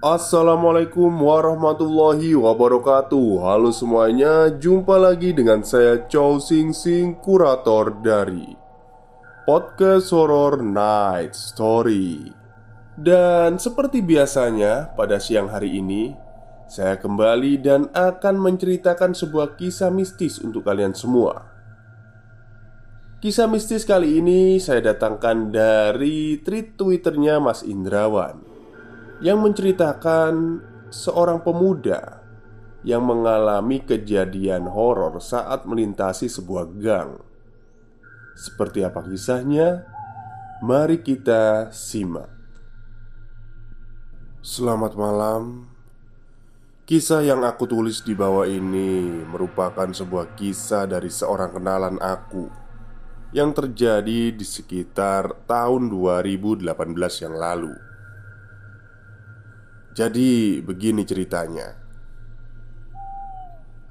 [0.00, 3.44] Assalamualaikum warahmatullahi wabarakatuh.
[3.44, 8.56] Halo semuanya, jumpa lagi dengan saya Chow Sing Sing, kurator dari
[9.44, 12.32] Podcast Horror Night Story.
[12.96, 16.16] Dan seperti biasanya, pada siang hari ini
[16.64, 21.44] Saya kembali dan akan menceritakan sebuah kisah mistis untuk kalian semua.
[23.20, 28.49] Kisah mistis kali ini saya datangkan dari tweet twitternya Mas Indrawan
[29.20, 32.24] yang menceritakan seorang pemuda
[32.80, 37.20] yang mengalami kejadian horor saat melintasi sebuah gang.
[38.32, 39.84] Seperti apa kisahnya?
[40.64, 42.32] Mari kita simak.
[44.40, 45.68] Selamat malam.
[46.88, 52.48] Kisah yang aku tulis di bawah ini merupakan sebuah kisah dari seorang kenalan aku
[53.30, 56.64] yang terjadi di sekitar tahun 2018
[57.22, 57.89] yang lalu.
[59.90, 61.74] Jadi, begini ceritanya.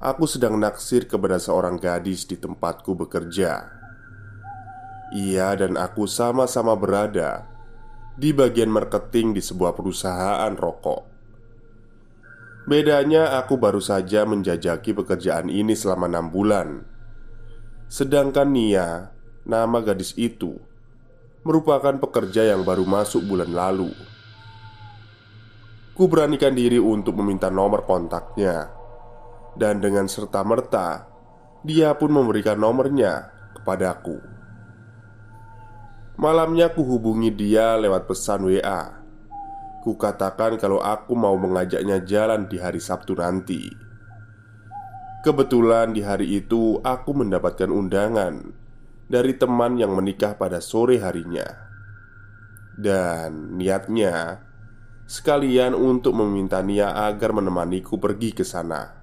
[0.00, 3.68] Aku sedang naksir kepada seorang gadis di tempatku bekerja.
[5.12, 7.44] Ia dan aku sama-sama berada
[8.16, 11.04] di bagian marketing di sebuah perusahaan rokok.
[12.64, 16.68] Bedanya, aku baru saja menjajaki pekerjaan ini selama enam bulan,
[17.90, 19.10] sedangkan Nia,
[19.42, 20.56] nama gadis itu,
[21.42, 23.90] merupakan pekerja yang baru masuk bulan lalu.
[26.00, 28.72] Ku beranikan diri untuk meminta nomor kontaknya.
[29.52, 31.04] Dan dengan serta-merta
[31.60, 33.28] Dia pun memberikan nomornya
[33.60, 34.16] kepadaku.
[36.16, 38.96] Malamnya ku hubungi dia lewat pesan WA
[39.84, 43.60] Ku katakan kalau aku mau mengajaknya jalan di hari Sabtu nanti.
[45.20, 48.40] Kebetulan di hari itu aku mendapatkan undangan
[49.04, 51.44] Dari teman yang menikah pada sore harinya.
[52.80, 54.48] Dan niatnya
[55.10, 58.94] Sekalian untuk meminta Nia agar menemaniku pergi ke sana.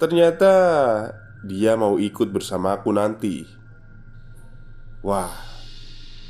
[0.00, 0.54] Ternyata
[1.44, 3.44] dia mau ikut bersamaku nanti.
[5.04, 5.28] Wah,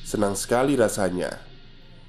[0.03, 1.39] senang sekali rasanya.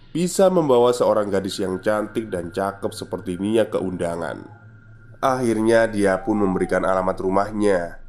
[0.10, 4.42] Bisa membawa seorang gadis yang cantik dan cakep seperti Nia ke undangan
[5.22, 8.02] Akhirnya dia pun memberikan alamat rumahnya.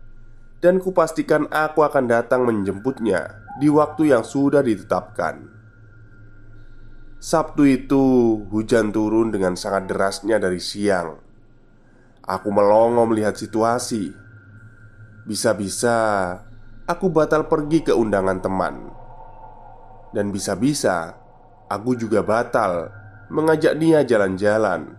[0.65, 5.58] Dan kupastikan aku akan datang menjemputnya Di waktu yang sudah ditetapkan
[7.19, 8.03] Sabtu itu
[8.47, 11.19] hujan turun dengan sangat derasnya dari siang.
[12.23, 14.15] Aku melongo melihat situasi.
[15.27, 15.97] Bisa-bisa
[16.87, 18.75] aku batal pergi ke undangan teman,
[20.15, 21.19] dan bisa-bisa
[21.67, 22.95] aku juga batal
[23.35, 24.95] mengajak Nia jalan-jalan.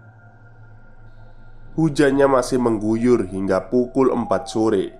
[1.79, 4.91] Hujannya masih mengguyur hingga pukul 4 sore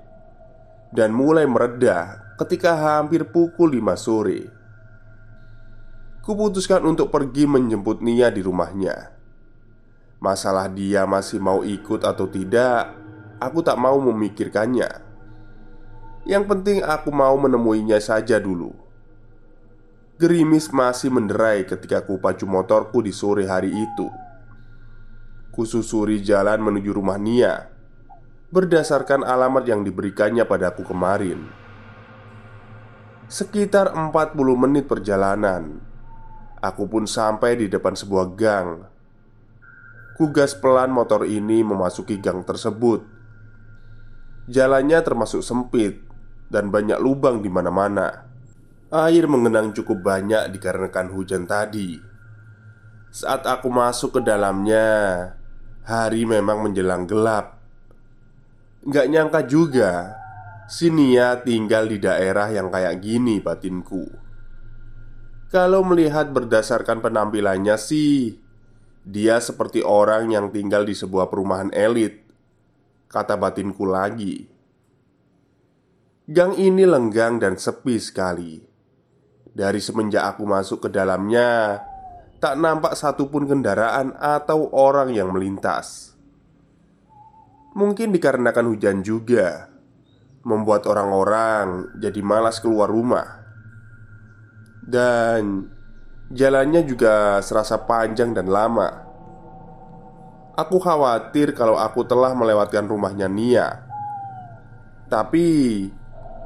[0.96, 4.59] dan mulai mereda ketika hampir pukul 5 sore.
[6.30, 9.18] Kuputuskan untuk pergi menjemput Nia di rumahnya.
[10.22, 12.94] Masalah dia masih mau ikut atau tidak,
[13.42, 14.86] aku tak mau memikirkannya.
[16.30, 18.70] Yang penting aku mau menemuinya saja dulu.
[20.22, 24.06] Gerimis masih menderai ketika ku pacu motorku di sore hari itu.
[25.50, 27.74] Kususuri jalan menuju rumah Nia
[28.54, 31.42] berdasarkan alamat yang diberikannya padaku kemarin.
[33.26, 34.14] Sekitar 40
[34.54, 35.89] menit perjalanan
[36.60, 38.84] Aku pun sampai di depan sebuah gang.
[40.20, 43.00] Kugas pelan motor ini memasuki gang tersebut.
[44.52, 46.04] Jalannya termasuk sempit
[46.52, 48.28] dan banyak lubang di mana-mana.
[48.92, 51.96] Air mengenang cukup banyak dikarenakan hujan tadi.
[53.08, 54.88] Saat aku masuk ke dalamnya,
[55.88, 57.56] hari memang menjelang gelap.
[58.84, 60.20] Gak nyangka juga,
[60.70, 64.29] Si Nia tinggal di daerah yang kayak gini batinku
[65.50, 68.38] Kalau melihat berdasarkan penampilannya sih
[69.02, 72.22] Dia seperti orang yang tinggal di sebuah perumahan elit
[73.10, 74.46] Kata batinku lagi.
[76.30, 78.62] Gang ini lenggang dan sepi sekali.
[79.50, 81.82] Dari semenjak aku masuk ke dalamnya
[82.38, 86.14] Tak nampak satupun kendaraan atau orang yang melintas.
[87.74, 89.66] Mungkin dikarenakan hujan juga
[90.46, 93.39] Membuat orang-orang jadi malas keluar rumah
[94.90, 95.70] Dan
[96.34, 99.06] jalannya juga serasa panjang dan lama.
[100.58, 103.86] Aku khawatir kalau aku telah melewatkan rumahnya Nia.
[105.06, 105.90] Tapi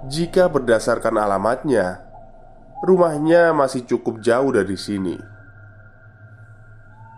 [0.03, 2.03] Jika berdasarkan alamatnya
[2.83, 5.15] Rumahnya masih cukup jauh dari sini.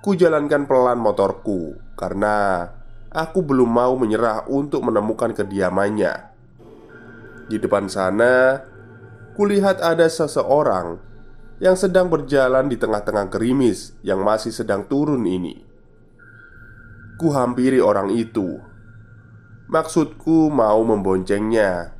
[0.05, 2.69] Ku jalankan pelan motorku Karena
[3.09, 6.13] Aku belum mau menyerah untuk menemukan kediamannya.
[7.47, 8.59] Di depan sana,
[9.39, 10.99] kulihat ada seseorang
[11.55, 15.63] yang sedang berjalan di tengah-tengah gerimis yang masih sedang turun ini.
[17.15, 18.59] Ku hampiri orang itu.
[19.71, 21.95] Maksudku mau memboncengnya,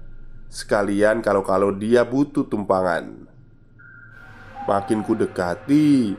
[0.52, 3.25] sekalian kalau-kalau dia butuh tumpangan.
[4.68, 6.13] Makin ku dekati,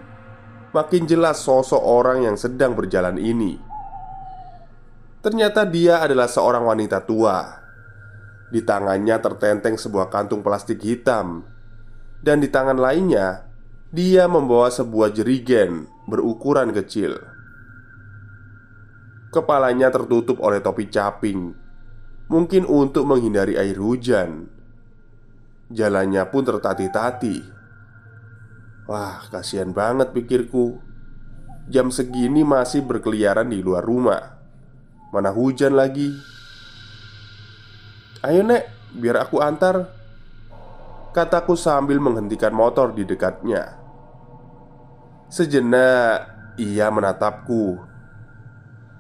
[0.73, 3.61] makin jelas sosok orang yang sedang berjalan ini.
[5.21, 7.63] Ternyata dia adalah seorang wanita tua
[8.47, 11.56] di tangannya tertenteng sebuah kantung plastik hitam
[12.21, 13.49] Dan di tangan lainnya
[13.91, 17.17] Dia membawa sebuah jerigen berukuran kecil.
[19.31, 21.55] Kepalanya tertutup oleh topi caping.
[22.27, 24.51] Mungkin untuk menghindari air hujan.
[25.71, 27.57] Jalannya pun tertati-tati
[28.87, 30.79] Wah, kasihan banget pikirku.
[31.67, 34.39] Jam segini masih berkeliaran di luar rumah.
[35.11, 36.15] Mana hujan lagi?
[38.23, 39.91] Ayo nek, biar aku antar
[41.17, 43.81] Kataku sambil menghentikan motor di dekatnya.
[45.33, 46.29] Sejenak
[46.61, 47.81] ia menatapku.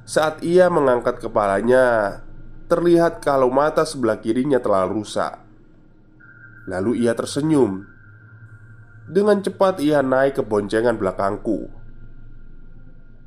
[0.08, 2.24] Saat ia mengangkat kepalanya
[2.66, 5.38] Terlihat kalau mata sebelah kirinya telah rusak.
[6.66, 7.86] Lalu ia tersenyum.
[9.06, 11.70] Dengan cepat ia naik ke boncengan belakangku.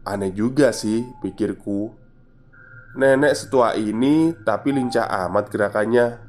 [0.04, 1.96] Aneh juga sih, pikirku.
[3.00, 6.20] Nenek setua ini tapi lincah amat gerakannya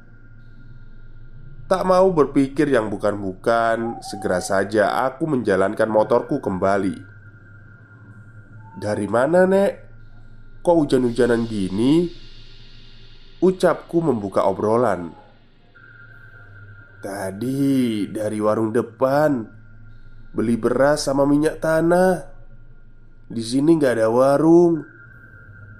[1.71, 6.99] Tak mau berpikir yang bukan-bukan Segera saja aku menjalankan motorku kembali.
[8.75, 9.71] Dari mana nek?
[10.59, 12.11] Kok hujan-hujanan gini?
[13.39, 15.15] Ucapku membuka obrolan.
[16.99, 19.31] Tadi dari warung depan
[20.35, 22.19] Beli beras sama minyak tanah.
[23.31, 24.83] Di sini nggak ada warung.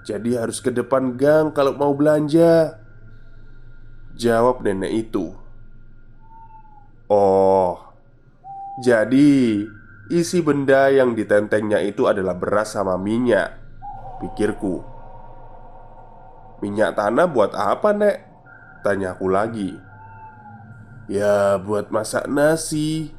[0.08, 2.80] Jadi harus ke depan gang kalau mau belanja.
[4.16, 5.41] Jawab nenek itu
[7.12, 7.76] Oh
[8.80, 9.60] Jadi
[10.08, 13.52] Isi benda yang ditentengnya itu adalah beras sama minyak.
[14.20, 14.80] Pikirku
[16.64, 18.16] Minyak tanah buat apa nek?
[18.80, 19.76] Tanya aku lagi.
[21.10, 23.12] Ya buat masak nasi.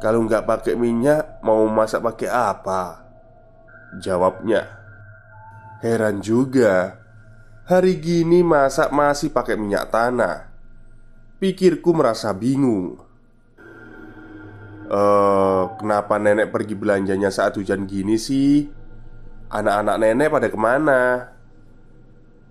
[0.00, 3.04] Kalau nggak pakai minyak Mau masak pakai apa?
[4.00, 4.64] Jawabnya
[5.84, 7.00] Heran juga.
[7.68, 10.53] Hari gini masak masih pakai minyak tanah
[11.44, 12.96] Pikirku merasa bingung
[14.84, 18.68] Eh, kenapa nenek pergi belanjanya saat hujan gini sih?
[19.48, 21.00] Anak-anak nenek pada ke mana?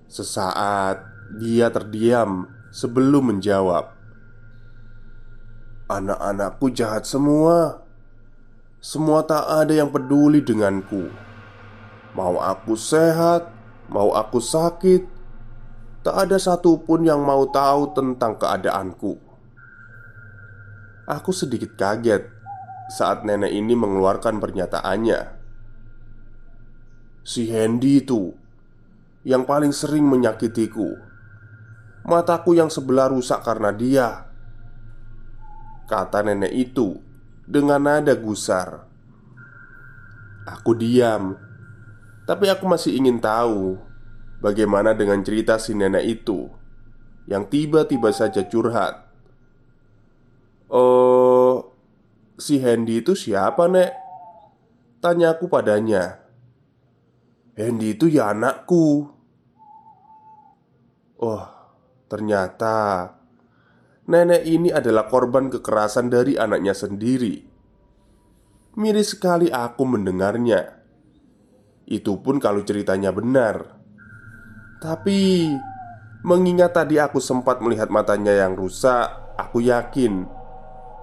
[0.10, 3.94] Sesaat dia terdiam sebelum menjawab
[5.94, 7.86] Anak-anakku jahat semua
[8.82, 11.10] Semua tak ada yang peduli denganku
[12.18, 13.50] Mau aku sehat,
[13.90, 15.13] mau aku sakit,
[16.04, 19.16] tak ada satupun yang mau tahu tentang keadaanku.
[21.08, 22.28] Aku sedikit kaget
[22.92, 25.20] saat nenek ini mengeluarkan pernyataannya.
[27.24, 28.36] Si Hendy itu
[29.24, 31.00] yang paling sering menyakitiku.
[32.04, 34.28] Mataku yang sebelah rusak karena dia.
[35.88, 37.00] Kata nenek itu
[37.48, 38.92] dengan nada gusar.
[40.44, 41.54] Aku diam
[42.24, 43.76] tapi aku masih ingin tahu
[44.44, 46.52] bagaimana dengan cerita si nenek itu
[47.32, 49.08] yang tiba-tiba saja curhat.
[50.68, 51.72] Oh,
[52.36, 53.92] si Hendy itu siapa, Nek?
[55.00, 56.20] Tanya aku padanya.
[57.56, 59.08] Hendy itu ya anakku.
[61.24, 61.46] Oh,
[62.12, 63.08] ternyata
[64.10, 67.48] nenek ini adalah korban kekerasan dari anaknya sendiri.
[68.74, 70.82] Miris sekali aku mendengarnya.
[71.86, 73.83] Itu pun kalau ceritanya benar
[74.84, 75.48] Tapi
[76.24, 80.24] Mengingat tadi aku sempat melihat matanya yang rusak, aku yakin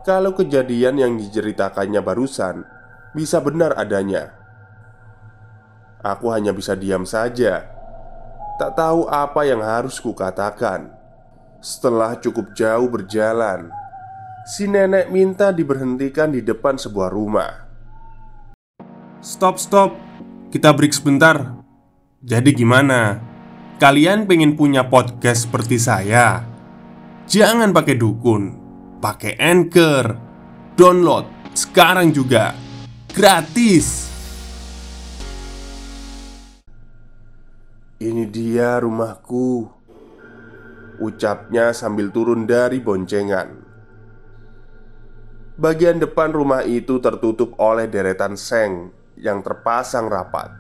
[0.01, 2.65] kalau kejadian yang diceritakannya barusan
[3.13, 4.33] bisa benar adanya.
[6.01, 7.69] Aku hanya bisa diam saja,
[8.57, 10.89] tak tahu apa yang harus kukatakan.
[11.61, 13.69] Setelah cukup jauh berjalan,
[14.49, 17.69] si nenek minta diberhentikan di depan sebuah rumah.
[19.21, 19.93] Stop, stop.
[20.49, 21.61] Kita break sebentar.
[22.25, 23.30] Jadi gimana?
[23.81, 26.45] Kalian pengen punya podcast seperti saya?
[27.25, 28.53] Jangan pakai dukun,
[29.01, 30.21] pakai Anchor.
[30.77, 31.25] Download
[31.57, 32.53] sekarang juga.
[33.09, 34.13] Gratis.
[38.05, 39.65] Ini dia rumahku
[41.01, 43.65] Ucapnya sambil turun dari boncengan
[45.57, 50.60] Bagian depan rumah itu tertutup oleh deretan seng yang terpasang rapat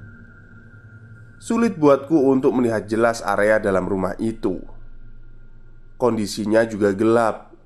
[1.40, 4.61] Sulit buatku untuk melihat jelas area dalam rumah itu.
[5.97, 7.56] Kondisinya juga gelap.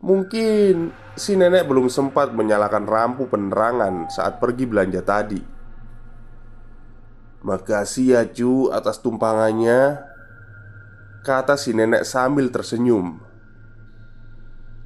[0.00, 5.40] Mungkin si nenek belum sempat menyalakan lampu penerangan saat pergi belanja tadi.
[7.44, 10.00] Makasih ya cu atas tumpangannya
[11.20, 13.20] Kata si nenek sambil tersenyum.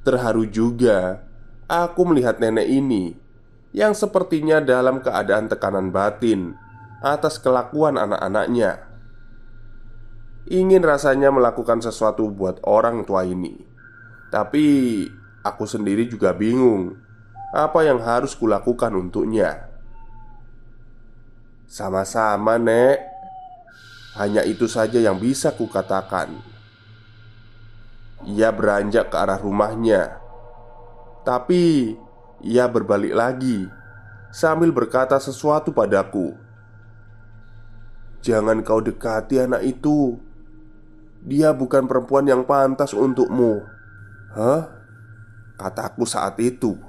[0.03, 1.23] Terharu juga
[1.71, 3.15] Aku melihat nenek ini
[3.71, 6.59] Yang sepertinya dalam keadaan tekanan batin
[6.99, 8.85] Atas kelakuan anak-anaknya
[10.49, 13.55] Ingin rasanya melakukan sesuatu buat orang tua ini
[14.31, 14.65] Tapi
[15.43, 16.99] aku sendiri juga bingung
[17.55, 19.69] Apa yang harus kulakukan untuknya
[21.69, 22.97] sama-sama, Nek.
[24.17, 26.33] Hanya itu saja yang bisa kukatakan.
[28.25, 30.19] Ia beranjak ke arah rumahnya,
[31.23, 31.95] tapi
[32.43, 33.63] ia berbalik lagi
[34.33, 36.35] sambil berkata sesuatu padaku.
[38.19, 40.19] "Jangan kau dekati anak itu.
[41.23, 43.63] Dia bukan perempuan yang pantas untukmu."
[44.35, 44.79] "Hah?"
[45.59, 46.79] kataku saat itu.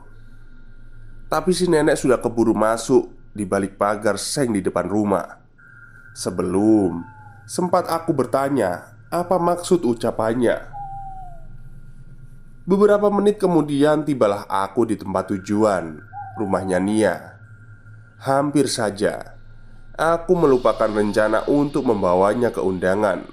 [1.27, 5.43] Tapi si nenek sudah keburu masuk di balik pagar seng di depan rumah.
[6.15, 7.03] Sebelum
[7.47, 10.71] sempat aku bertanya apa maksud ucapannya.
[12.67, 15.99] Beberapa menit kemudian tibalah aku di tempat tujuan,
[16.39, 17.17] rumahnya Nia.
[18.23, 19.40] Hampir saja
[20.01, 23.29] aku melupakan rencana untuk membawanya ke undangan.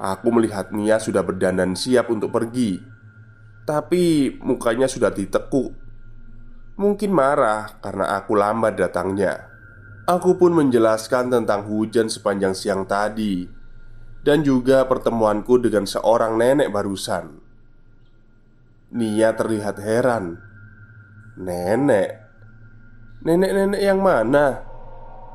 [0.00, 2.80] Aku melihat Nia sudah berdandan siap untuk pergi,
[3.68, 5.86] tapi mukanya sudah ditekuk
[6.76, 9.48] Mungkin marah karena aku lambat datangnya.
[10.04, 13.48] Aku pun menjelaskan tentang hujan sepanjang siang tadi
[14.20, 17.40] dan juga pertemuanku dengan seorang nenek barusan.
[18.92, 20.36] Nia terlihat heran.
[21.40, 22.20] Nenek,
[23.24, 24.75] nenek-nenek yang mana?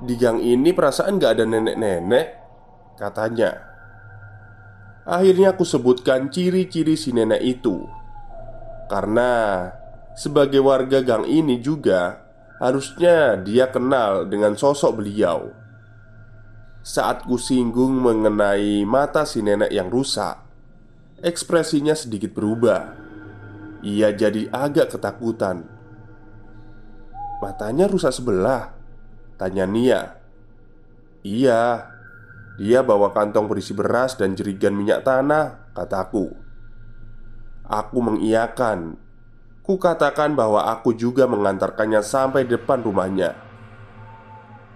[0.01, 2.27] Di gang ini perasaan gak ada nenek-nenek,
[2.97, 3.53] katanya.
[5.05, 7.85] Akhirnya aku sebutkan ciri-ciri si nenek itu.
[8.89, 9.65] Karena
[10.17, 12.31] sebagai warga gang ini juga
[12.61, 15.49] Harusnya dia kenal dengan sosok beliau.
[16.85, 20.37] Saat ku singgung mengenai mata si nenek yang rusak
[21.25, 22.93] Ekspresinya sedikit berubah.
[23.81, 25.65] Ia jadi agak ketakutan.
[27.41, 28.77] Matanya rusak sebelah
[29.41, 30.21] Tanya Nia.
[31.25, 31.89] Iya
[32.61, 36.29] Dia bawa kantong berisi beras dan jerigan minyak tanah Kataku
[37.65, 37.97] Aku.
[38.05, 39.01] Mengiyakan.
[39.65, 43.33] Kukatakan bahwa aku juga mengantarkannya sampai depan rumahnya.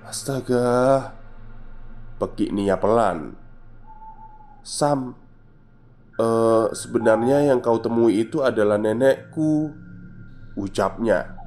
[0.07, 1.11] Astaga.
[2.17, 3.35] Pekik Nia pelan.
[4.65, 5.13] Sam
[6.17, 9.75] uh, Sebenarnya yang kau temui itu adalah nenekku
[10.55, 11.44] Ucapnya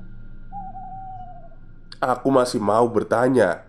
[1.99, 3.67] Aku masih mau bertanya.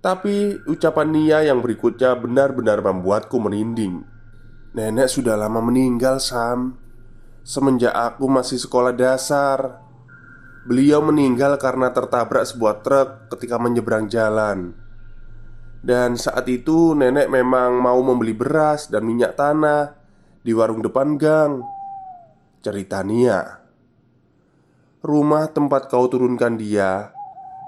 [0.00, 4.00] Tapi ucapan Nia yang berikutnya benar-benar membuatku merinding.
[4.72, 6.80] Nenek sudah lama meninggal Sam.
[7.44, 9.90] Semenjak aku masih sekolah dasar
[10.60, 14.76] Beliau meninggal karena tertabrak sebuah truk ketika menyeberang jalan.
[15.80, 19.96] Dan saat itu nenek memang mau membeli beras dan minyak tanah
[20.44, 21.64] Di warung depan gang
[22.60, 23.40] Cerita Nia.
[25.00, 27.19] Rumah tempat kau turunkan dia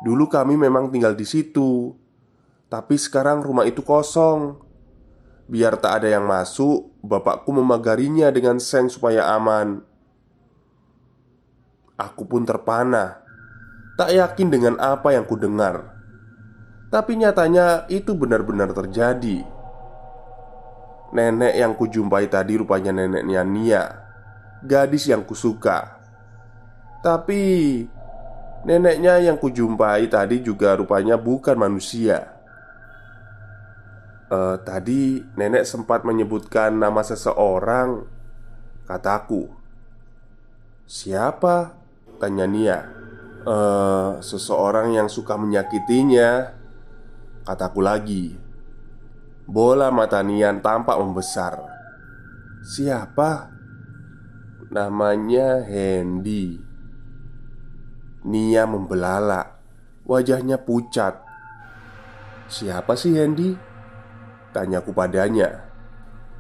[0.03, 1.95] Dulu kami memang tinggal di situ
[2.67, 4.59] Tapi sekarang rumah itu kosong.
[5.47, 9.83] Biar tak ada yang masuk Bapakku memagarinya dengan seng supaya aman.
[11.95, 13.23] Aku pun terpana
[13.95, 15.95] Tak yakin dengan apa yang ku dengar
[16.91, 19.45] Tapi nyatanya itu benar-benar terjadi.
[21.13, 23.85] Nenek yang kujumpai tadi rupanya neneknya Nia
[24.63, 25.99] Gadis yang kusuka.
[27.03, 27.43] Tapi
[28.62, 32.31] Neneknya yang kujumpai tadi juga rupanya bukan manusia.
[34.33, 38.09] Eh, tadi nenek sempat menyebutkan nama seseorang
[38.88, 39.45] Kataku
[40.88, 41.76] Siapa?
[42.16, 42.81] Tanya Nia.
[43.45, 46.54] Eh, seseorang yang suka menyakitinya
[47.45, 48.38] Kataku lagi.
[49.45, 51.59] Bola mata Nian tampak membesar.
[52.62, 53.50] Siapa?
[54.73, 56.72] Namanya Hendy
[58.23, 59.59] Nia membelalak.
[60.07, 61.23] Wajahnya pucat.
[62.47, 63.55] Siapa sih Hendy?
[64.55, 65.67] Tanyaku padanya.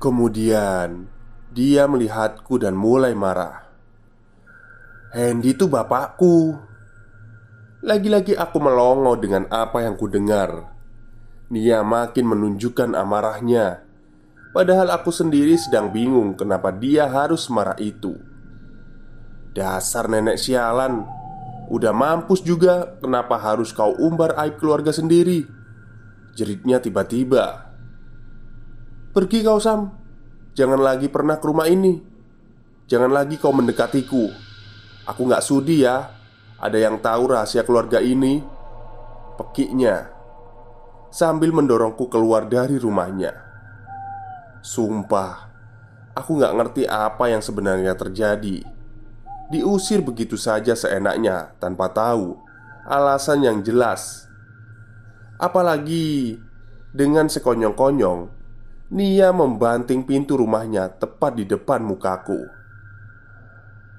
[0.02, 1.08] Kemudian
[1.52, 3.68] Dia melihatku dan mulai marah.
[5.12, 6.56] Hendy itu bapakku.
[7.84, 10.72] Lagi-lagi aku melongo dengan apa yang ku dengar
[11.52, 13.84] Nia makin menunjukkan amarahnya.
[14.56, 18.16] Padahal aku sendiri sedang bingung kenapa dia harus marah itu.
[19.52, 21.04] Dasar nenek sialan
[21.72, 25.48] Udah mampus juga Kenapa harus kau umbar aib keluarga sendiri?
[26.36, 27.72] Jeritnya tiba-tiba.
[29.12, 29.88] Pergi kau Sam.
[30.52, 31.96] Jangan lagi pernah ke rumah ini.
[32.88, 34.28] Jangan lagi kau mendekatiku.
[35.08, 36.12] Aku gak sudi ya.
[36.60, 38.40] Ada yang tahu rahasia keluarga ini?
[39.40, 40.12] Pekiknya.
[41.12, 43.32] Sambil mendorongku keluar dari rumahnya.
[44.64, 45.52] Sumpah
[46.12, 48.64] Aku gak ngerti apa yang sebenarnya terjadi
[49.52, 52.40] Diusir begitu saja seenaknya Tanpa tahu
[52.88, 54.24] Alasan yang jelas
[55.36, 56.40] Apalagi
[56.96, 58.42] Dengan sekonyong-konyong
[58.92, 62.44] Nia membanting pintu rumahnya tepat di depan mukaku.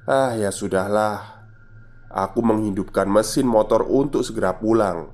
[0.06, 1.42] Ah, ya sudahlah.
[2.14, 5.10] Aku menghidupkan mesin motor untuk segera pulang.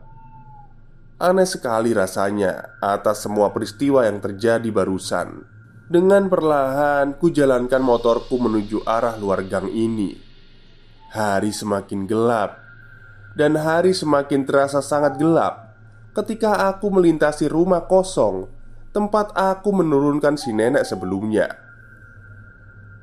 [1.16, 5.48] Aneh sekali rasanya atas semua peristiwa yang terjadi barusan.
[5.88, 10.29] Dengan perlahan, ku jalankan motorku menuju arah luar gang ini.
[11.10, 12.62] Hari semakin gelap,
[13.34, 15.74] dan hari semakin terasa sangat gelap
[16.14, 18.46] ketika aku melintasi rumah kosong
[18.94, 21.50] tempat aku menurunkan si nenek sebelumnya.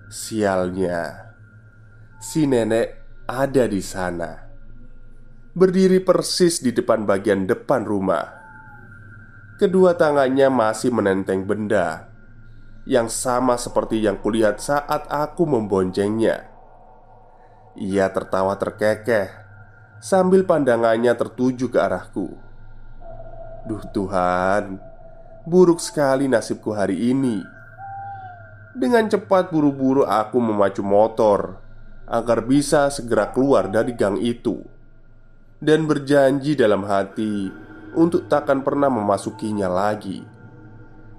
[0.07, 1.35] Sialnya,
[2.23, 4.39] si nenek ada di sana,
[5.51, 8.23] berdiri persis di depan bagian depan rumah.
[9.59, 12.07] Kedua tangannya masih menenteng benda
[12.87, 16.56] yang sama seperti yang kulihat saat aku memboncengnya.
[17.77, 19.29] Ia tertawa terkekeh
[20.01, 22.33] sambil pandangannya tertuju ke arahku.
[23.69, 24.81] Duh Tuhan,
[25.47, 27.39] Buruk sekali nasibku hari ini.
[28.75, 31.63] Dengan cepat buru-buru aku memacu motor
[32.03, 34.59] agar bisa segera keluar dari gang itu
[35.63, 37.47] dan berjanji dalam hati
[37.95, 40.27] untuk takkan pernah memasukinya lagi.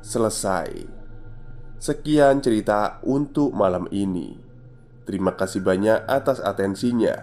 [0.04, 0.76] Selesai.
[1.80, 4.47] Sekian cerita untuk malam ini.
[5.08, 7.16] Terima kasih banyak atas atensinya.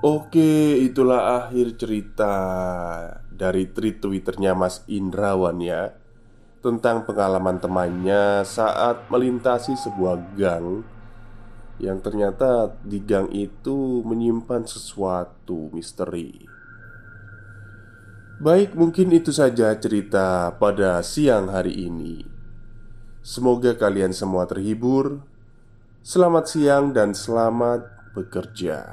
[0.00, 2.34] Oke, itulah akhir cerita
[3.28, 5.92] dari tweet Twitternya Mas Indrawan ya
[6.62, 10.86] tentang pengalaman temannya saat melintasi sebuah gang
[11.82, 16.46] yang ternyata di gang itu menyimpan sesuatu misteri.
[18.42, 22.26] Baik, mungkin itu saja cerita pada siang hari ini.
[23.22, 25.22] Semoga kalian semua terhibur.
[26.02, 28.90] Selamat siang dan selamat bekerja.